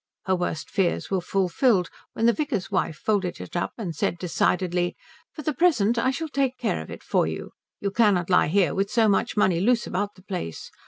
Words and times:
Her 0.25 0.35
worst 0.35 0.67
fears 0.71 1.11
were 1.11 1.21
fulfilled 1.21 1.91
when 2.13 2.25
the 2.25 2.33
vicar's 2.33 2.71
wife 2.71 2.95
folded 2.97 3.39
it 3.39 3.55
up 3.55 3.73
and 3.77 3.95
said 3.95 4.17
decidedly, 4.17 4.95
"For 5.31 5.43
the 5.43 5.53
present 5.53 5.99
I 5.99 6.09
shall 6.09 6.27
take 6.29 6.57
care 6.57 6.81
of 6.81 6.89
it 6.89 7.03
for 7.03 7.27
you. 7.27 7.51
You 7.79 7.91
cannot 7.91 8.27
lie 8.27 8.47
here 8.47 8.73
with 8.73 8.89
so 8.89 9.07
much 9.07 9.37
money 9.37 9.59
loose 9.59 9.85
about 9.85 10.15
the 10.15 10.23
place. 10.23 10.71